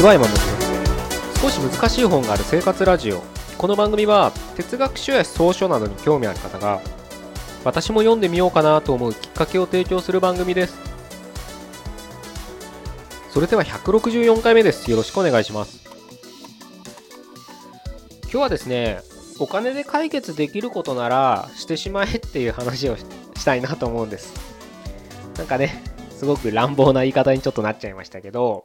[0.00, 3.22] こんにちは山本です少し難しい本がある生活ラジオ。
[3.58, 6.80] この番組は哲学書や草書などに興味ある方が
[7.64, 10.78] 私も読んでみようかなと思うきっかけを提供する番組です。
[13.28, 14.90] それでは164回目です。
[14.90, 15.84] よろしくお願いします。
[18.22, 19.02] 今日はですね
[19.38, 23.04] お金で解決できることならしてしまえっていう話をし
[23.44, 24.32] たいなと思うんです。
[25.36, 28.64] なんかねすごく乱暴な言い方にちょっとなっちゃいましたけど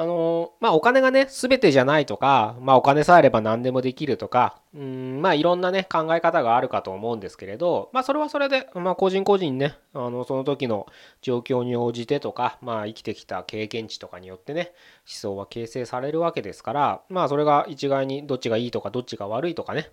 [0.00, 10.86] あのまあお金がね全てじゃないとかまあお金さえあれば何でもできるとかうんまあいろんなね考え方があるかと思うんですけれどまあそれはそれでまあ個人個人ねあのその時の
[11.20, 19.90] 状況に応じてとかまあ生きてきた経験値とかによってね思想は形成されるわけですからまあそれが一概にどっちがいいとかどっちが悪いとかね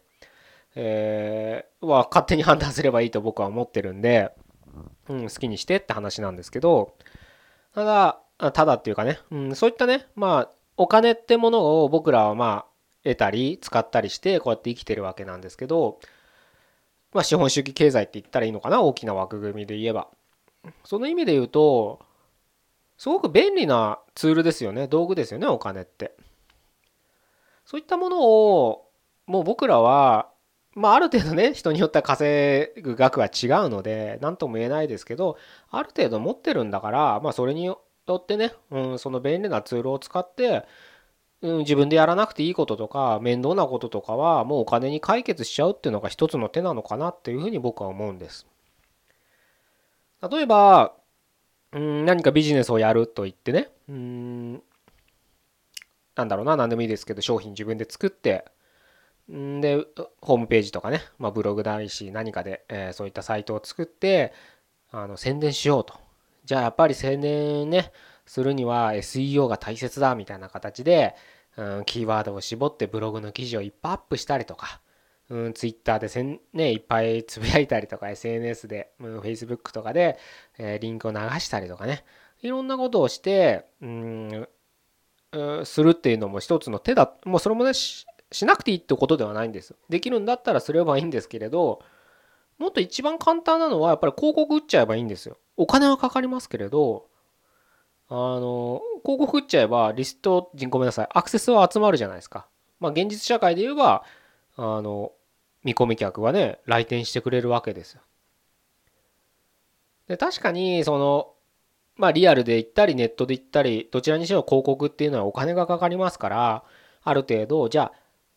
[0.75, 4.33] えー、は勝手に判断すればいいと僕は思ってるんで、
[5.09, 6.93] うん、好きにしてって話なんですけど
[7.73, 15.99] ただただっていうかね、うん、そういったね、まあ、お金ってものを僕らはまあ、得たり、使ったりして、こうやって生きてるわけなんですけど、
[17.13, 20.09] まあ、資本主義経済って言ったらいいのかな、大きな枠組みで言えば。
[20.83, 21.99] その意味で言うと、
[22.97, 26.15] すごく便利なツールですよね、道具ですよね、お金って。
[27.65, 28.89] そういったものを、
[29.27, 30.29] もう僕らは、
[30.73, 35.37] まあ、ある程度ね、人によっては稼ぐ額は違うので、何とも言えないですけど、
[35.69, 37.73] ある程度持ってるんだから、まあ、それに
[38.07, 40.65] よってね、うん、その便利なツールを使って、
[41.41, 48.47] うん、自分でやらなくていいこととか面倒なこととかはもうお金に解決しちゃうっていうのが一つの手なのかなっていうふうに僕は思うんです。
[50.29, 50.93] 例えば、
[51.71, 54.63] うん、何かビジネスをやると言ってね、うん、
[56.15, 58.45] なんだろうな、何でもいいですけど、商品自分で作って、
[59.31, 59.85] んで、
[60.21, 64.33] ホームページとかね、まあ、ブログないし何かで、えー、そういったサイトを作って、
[64.91, 66.04] あの宣伝しようと。
[66.45, 67.91] じゃあやっぱり青年ね
[68.25, 71.15] するには SEO が大切だみたいな形で、
[71.57, 74.81] うん、キーワードを絞ってブログの記事をいっぱいアップしたりとか、
[75.29, 80.17] うん、Twitter でせん、ね、いっぱいつぶやいたりとか SNS で、うん、Facebook とかで、
[80.57, 82.05] えー、リンクを流したりとかね。
[82.41, 84.47] いろんなことをして、うん、
[85.63, 88.05] するっていうのも一つの手だもうそれもねし
[88.45, 89.75] なくていいってことではないんです。
[89.89, 91.81] できるんだったらすればいいんですけれど
[92.57, 95.37] もっと一番簡単なのはやっぱり広告打っちゃえばいいんですよ。
[95.57, 97.07] お金はかかりますけれど、
[98.07, 102.47] あの、広告打っちゃえばリスト、ごめんなさい、アクセスは集まるじゃないですか。
[102.79, 104.03] まあ現実社会で言えば、
[104.57, 105.11] あの、
[105.63, 108.01] 見込み客はね、来店してくれるわけですよ。
[110.07, 111.33] で、確かに、その、
[111.95, 116.63] まあリアルで行ったりネットで行ったり、どちらにしろ広告っていうのはお金がかかりますから、
[117.03, 117.93] ある程度、じゃあ、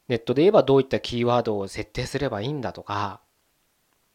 [0.08, 3.20] ネットで言えばどういったキーワードを設定すればいいんだとか、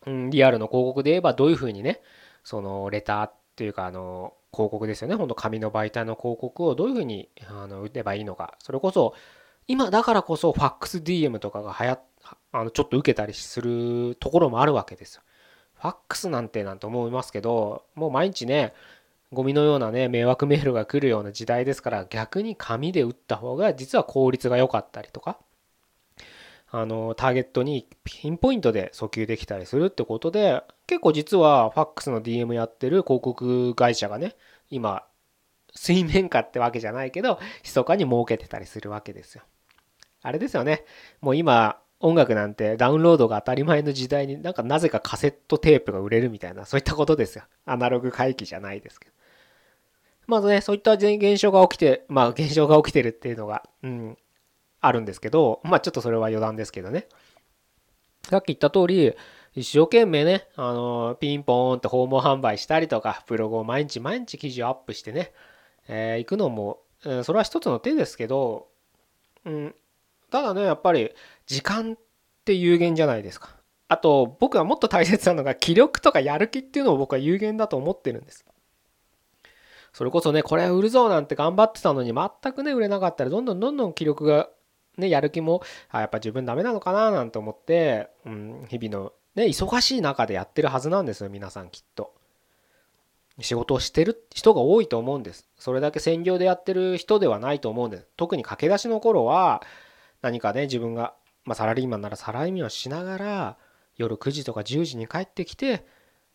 [0.05, 2.01] うん、リアルの広告で言えばどういうふうにね、
[2.43, 5.15] そのレターっていうかあの広告ですよね。
[5.15, 8.55] ほんと紙の媒体の広告をどういうふうにあの打てばいいのか。
[8.59, 9.13] それこそ
[9.67, 11.99] 今だからこそファックス DM とかが流行
[12.51, 15.21] あのちょっと受けたりするところもあるわけですよ。
[15.75, 18.73] ファックスなんてなんて思いますけど、もう毎日ね、
[19.33, 25.37] ゴミのようなね、迷惑メールが来るような時代ですから、逆に紙で打った方が実は効率が良かったりとか、
[26.75, 34.35] あのターゲットにピンポイントで訴求できたりするってことで結構実はファックスの DM やってる広告会社がね
[34.71, 35.03] 今
[35.75, 39.43] 水面下ってわけじゃないけど密かに儲けてたりするわけですよ。
[40.23, 40.83] あれですよね
[41.21, 47.43] もう今音楽なんてダウンロードが当たり前の時代になんかなぜかカセットテープが売れるみたいなそういったことですよ。
[47.67, 49.13] アナログ回帰じゃないですけど。
[50.25, 54.17] まずね、そういった現象が起きて、まあ現象が起きてるっていうのが、うん、
[54.83, 57.07] あるんですけど、まあちょっとそれは余談ですけどね。
[58.29, 59.15] さっき言った通り、
[59.55, 65.31] 一生懸命ね、あの、ピンポーンって訪問販売したりとか、ブログを毎日毎日記事をアップしてね、
[65.87, 68.67] えー、行くのも、うん、それは一つの手ですけど、
[69.45, 69.75] うん、
[70.31, 71.11] ただね、やっぱり
[71.45, 71.97] 時間っ
[72.43, 73.49] て有限じゃないですか。
[73.87, 78.45] あと、僕はもっと大切なのが気力とかやる気っていうのを僕は有限だと思ってるんです。
[79.93, 84.49] それこそね、これ売るぞなんて頑張ってたのに全くね、売れなかったらどんどんどんどん気力が
[84.97, 92.13] ね、やる気も、あ、やっぱ自分ダメなのかななんて思って、うん、日々の、ね、忙しい中でやってるはずなんですよ、皆さんきっと。
[93.39, 95.49] 仕事をしてる人が多いと思うんです。
[95.57, 98.07] それだけ専業でやってる人ではないと思うんです。
[98.15, 99.63] 特に駆け出しの頃は、
[100.21, 103.57] 何かね、自分が、まあ、サラリーマンならサラリーマンをしながら、
[103.97, 105.85] 夜9時とか10時に帰ってきて、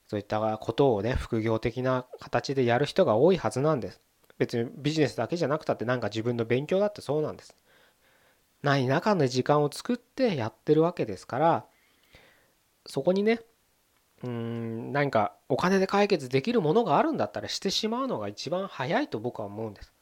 [0.09, 4.01] そういったことをね、副業的な形でやる人が多いはずなんです。
[4.39, 7.57] 別にビジネスだけじゃなくたってなんか自分の勉強だってそうなんです。
[8.63, 11.65] ない中で時間を作ってやってるわけですから
[12.87, 13.41] そこにね
[14.25, 19.93] うん何かお金で解決できるものがあるんだったらしてしまうのが一番早いと僕は思うんです。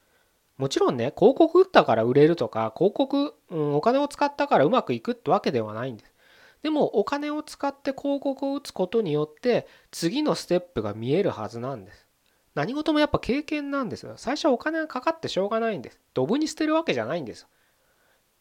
[0.56, 6.14] もちろんね広告打ったから売れるとか広告、うん、お金を使ったからうまくいくってわけではないんです。
[6.62, 12.06] でもお金を使って広告を打つことによって次のステップが見えるはずなんです。
[12.55, 14.14] 何事もやっぱ経験なんですよ。
[14.17, 16.00] 最初はお金がかかってしょうがないんです。
[16.14, 17.47] ドブに捨てるわけじゃないんです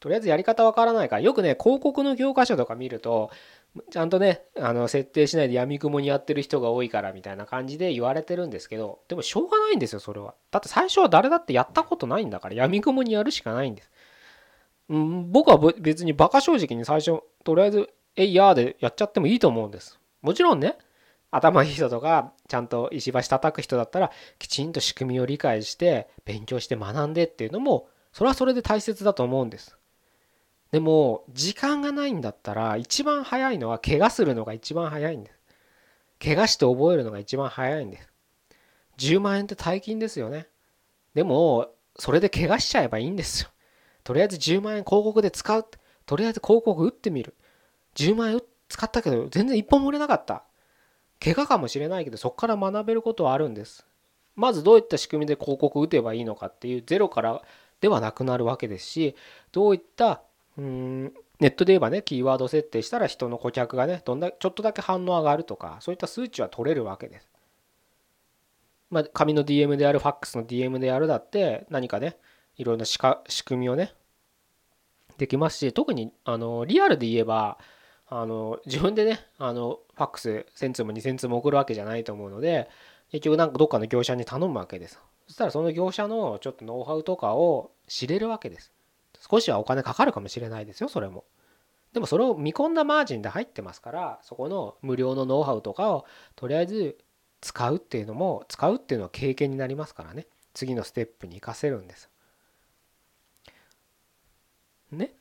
[0.05, 3.31] とりあえずやり方わからないからよくね広告の教科書とか見ると
[3.89, 10.35] ちゃんとねあの設定しないでやみくもにやってる人が多いからみたいな感じで言われてるんですけどでもしょうがないんですよそれは。
[10.51, 13.89] だって最初は誰だってやったことないんだからやみくもにやるしかないんです、
[14.89, 19.99] うん、僕は別にバカ正直に最初とりあえず「えいやー」でやっちゃってもいいと思うんです。
[20.21, 20.77] もちろんね
[21.31, 29.77] 頭いい人とかちゃんと石橋叩く人だったらきちんと仕組みを理解して勉強して学んでっていうのもそれはそれで大切だと思うんです。
[30.71, 35.39] でも時間がないんだったら一番早いのは怪我するのが一番早いんです。
[36.21, 38.09] 怪我して覚えるのが一番早いんです。
[38.97, 40.47] 10万円って大金ですよね。
[41.13, 43.49] でもそれで怪我しちゃえばいいんですよ。
[44.03, 45.65] とりあえず10万円広告で使う。
[46.05, 47.35] とりあえず広告打ってみる。
[47.95, 50.43] 10万円使ったけど全然一本も売れなかった。
[51.23, 53.85] 怪我かもしれないけどそこから学べることはあるんです。
[54.35, 57.41] まずどういった仕組みで広告打てばいいのかっていうゼロから
[57.79, 59.15] ではなくなるわけですし
[59.51, 60.21] どういった
[60.57, 67.29] うんネットで言えばねキーワード設定したら人の顧客がねどんだちょっとだけ反応上がるとかそういった数値は取れるわけです。
[68.89, 72.17] まあ、紙の DM であるファックスの DM であるだって何かね
[72.55, 72.99] いろんな仕
[73.43, 73.93] 組みをね
[75.17, 77.57] できますし特にあのリアルで言えば
[78.07, 82.69] あの自分でねあのファックス1000通も2000通も送るわけじゃないと思うので
[83.11, 84.99] 結局なんかどっかの業者に頼むわけです。
[85.27, 88.71] そしたらその業者のちょっとノウハウとかを知れるわけです。
[89.29, 91.25] 少しはお金かかるかもしれないですよそれも。
[91.93, 96.05] でもそれを見込んだマージンで入ってますからそこの無料のノウハウとかを
[96.35, 96.97] とりあえず
[97.39, 100.27] 使うっていうのも使うっていうのは経験になりますからね。
[100.53, 102.09] 次のステップに活かせるんです。
[104.91, 105.13] ね。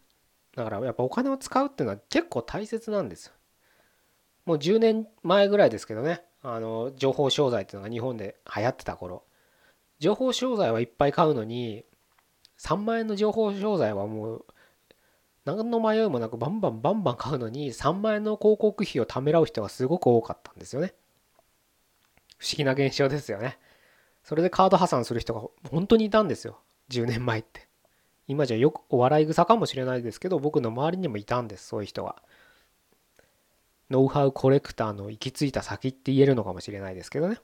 [0.57, 3.33] だからやっぱお金を使うっていうのは結構大切なんです。
[4.47, 6.23] もう10年前ぐらいですけどね。
[6.43, 9.25] あの情報商材っていうのが日本で流行ってた頃。
[9.99, 11.85] 情報商材はいっぱい買うのに
[12.59, 14.45] 3万円の情報商材はもう
[15.45, 20.95] 何の迷いもなくバンバンバンバン買うのに3万円の広告費をためらう人がすごく多かったんですよね。
[22.39, 23.59] 不思議な現象ですよね。
[24.23, 26.61] それでカード破産する人が本当にいたんですよ。
[26.91, 27.69] 10年前って。
[28.27, 32.17] 今じゃよくお笑い草かもしれないですけど僕の周りにもいたんですそういう人が。
[33.91, 37.39] ノウハウコレクターの行き着いた先って言えるのかもしれないですけどね。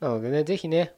[0.00, 0.94] なのでね、ぜひね、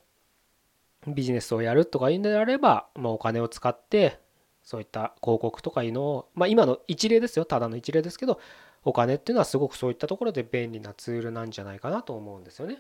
[1.07, 4.21] ビジネスをやるとかいうんであれば、まあ、お金を使って
[4.63, 8.41] そういった広告とかいうのを、まあ、今の一例ですよただの一例ですけど
[8.85, 12.79] お金っていうのはすごくそういったところで便利なツールなんじゃないかなと思うんですよね。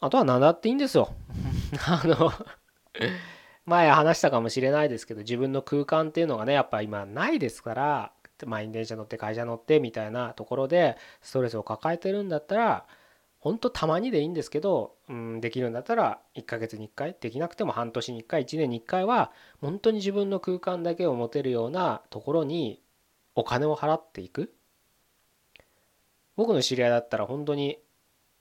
[0.00, 1.10] あとは何だっていいんですよ。
[1.86, 2.30] あの
[3.64, 8.12] 前話したかもしれないですけど自分の空間っていうのがねやっぱ今ないですから
[8.46, 12.86] 満員電車乗って会社乗ってみたいなところでストレスを抱えてるんだったら
[13.40, 22.82] 本当たまにでいいんですけど、うん、できるんだったら1ヶ月に1回できなくても半年に1回1年に1回は本当に自分の空間だけを持てるようなところに
[23.34, 24.52] お金を払っていく。
[26.36, 27.78] 僕の知り合いだったら本当に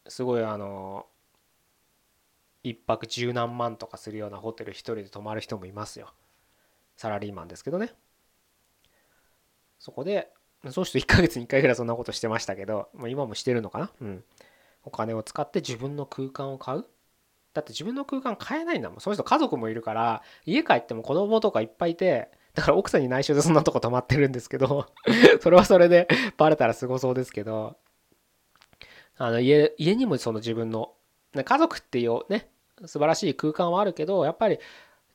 [0.08, 1.08] すごいあの
[2.64, 6.14] 1泊十何万とかするようなホテル1人で泊まる人もいますよ。
[6.96, 7.94] サラリーマンですけどね。
[9.80, 10.32] そこで
[10.72, 13.92] そうすると1ヶ月に1回ぐらいそんなことしてましたけど、まあ、今もしてるのかな？
[14.02, 14.24] うん。
[14.84, 16.86] お金を使って自分の空間を買う？
[17.54, 19.00] だって自分の空間買えないんだもん。
[19.00, 24.88] その人家族もいるから家帰っても子供とかいっぱいいてだから奥さんに内緒でそんなとこ泊まってるんですけど
[25.42, 26.08] それはそれで
[26.38, 27.78] バレたらすごそうですけど
[29.18, 30.94] あの家家にもその自分の
[31.36, 32.50] 家族っていうね
[32.86, 34.60] 素晴らしい空間はあるけどやっぱり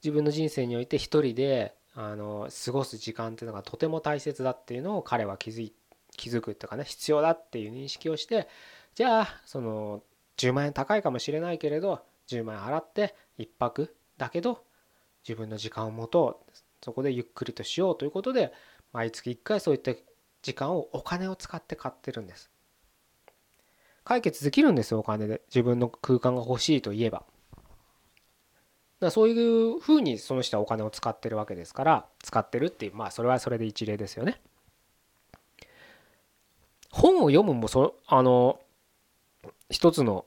[0.03, 5.73] 自分の人生において一人であの過ごす時間っていうのがとても大切だっていうのを彼は気づい
[6.17, 8.49] 気づくっていうかね必要だっていう認識をして
[8.95, 10.03] じゃあその
[10.37, 14.65] 10万円高いかもしれないけれど10万円払って1泊だけど
[15.27, 18.53] 自分の時間を持とうそこでゆっくりとしようということで
[18.93, 19.93] 毎月1回そういった
[20.43, 22.51] 時間をお金を使って買ってるんです。
[24.05, 25.43] 解決できるんですよお金で。
[25.47, 27.23] 自分の空間が欲しいといえば。
[28.99, 34.41] だそういうふうにその人はお金を使ってるわけですから使ってるっていうまあそれはそれで一例ですよね。
[36.91, 38.61] 本を読むもそあの
[39.73, 40.27] 一つの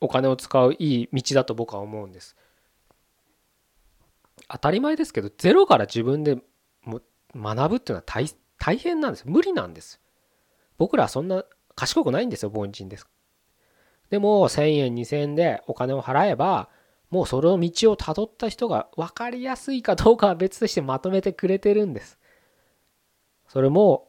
[0.00, 2.36] お金を使ういい道だと僕は思うんです。
[4.48, 6.38] 当たり前ですけどゼロから自分で
[6.82, 7.00] も
[7.34, 8.26] 学ぶっていうのは大
[8.58, 10.00] 大変なんです無理なんです
[10.76, 11.44] 僕らはそんな
[11.74, 13.08] 賢くないんですよ凡人です
[14.10, 16.68] でも1000円2000円でお金を払えば
[17.10, 22.18] もうその道をたどった人が分かりやすいかどうかは別としてまとめてくれてるんです。
[23.46, 24.08] それも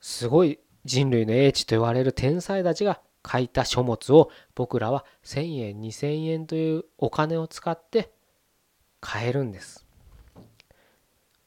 [0.00, 8.10] すごい人類の英知と言われる天才たちが書いた書物を僕らは1000円2000円というお金を使って
[9.00, 9.84] 買えるんです。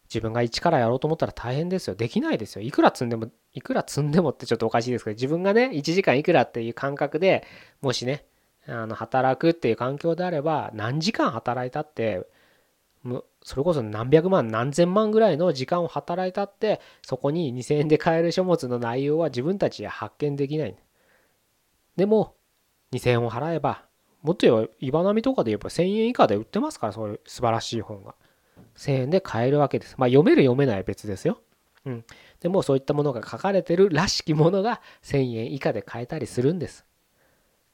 [0.09, 1.95] 自分が一からやろうと思ったら大変ですよ。
[1.95, 2.61] できないですよ。
[2.61, 7.45] いくら積んでも、いくら積んでもってちょっとおかしいですけど、自分がね、1時間いくらっていう感覚で
[7.81, 8.25] もしね、
[8.67, 12.25] あの働くっていう環境であれば、何時間働いたって、
[13.43, 20.75] それこそ何百万何千万ぐらいの時間を働いたってそこに2000円で買える書物の内容は自分たちは発見できない。
[21.95, 22.35] でも
[22.91, 23.85] 2000円を払えば
[24.21, 28.15] もっと言えば岩波とかで言えば1000円以下で売ってますからそういう素晴らしい本が。
[28.75, 29.95] 1000円で買えるわけです。
[29.97, 31.41] まあ読める読めない別ですよ。
[31.85, 32.05] うん。
[32.41, 36.85] でもそういったものが書かれてるらしきものが1000円以下で買えたりするんです。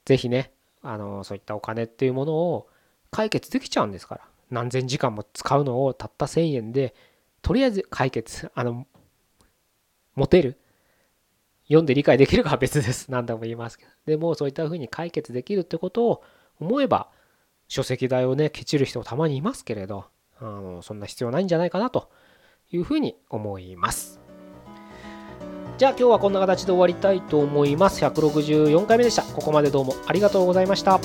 [0.05, 2.67] 是非ねあのそういったお金っていうものを
[3.11, 4.21] 解決できちゃうんですから。
[4.53, 6.93] 何千時間も使うのをたった1000円で
[7.41, 8.85] とりあえず解決あの
[10.15, 10.57] 持てる？
[11.67, 13.09] 読んで理解できるかは別です。
[13.09, 13.91] 何度も言いますけど。
[14.05, 16.23] でもそういったふうに解決できるってことを
[16.59, 17.09] 思えば
[17.67, 20.05] 書籍代をねケチる人もたまにいますけれど
[20.39, 22.11] あのそんな必要ないんじゃないかなと
[22.71, 24.19] いうふうに思います。
[25.77, 28.03] じゃあ今日はこんな形で終わりたいと思います。
[28.05, 29.23] 164回目でした。
[29.23, 30.99] ここまでどうもありがとうございました。